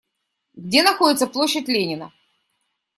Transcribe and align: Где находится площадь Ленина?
Где 0.55 0.81
находится 0.81 1.27
площадь 1.27 1.67
Ленина? 1.67 2.11